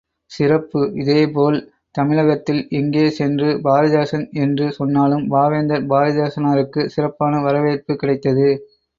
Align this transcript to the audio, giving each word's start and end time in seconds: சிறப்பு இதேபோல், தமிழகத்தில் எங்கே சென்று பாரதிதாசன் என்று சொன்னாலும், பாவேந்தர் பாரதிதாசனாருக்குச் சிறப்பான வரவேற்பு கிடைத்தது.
சிறப்பு 0.31 0.79
இதேபோல், 0.93 1.57
தமிழகத்தில் 1.95 2.67
எங்கே 2.71 3.03
சென்று 3.09 3.49
பாரதிதாசன் 3.61 4.25
என்று 4.37 4.71
சொன்னாலும், 4.71 5.27
பாவேந்தர் 5.31 5.85
பாரதிதாசனாருக்குச் 5.87 6.91
சிறப்பான 6.95 7.41
வரவேற்பு 7.41 7.95
கிடைத்தது. 7.95 8.49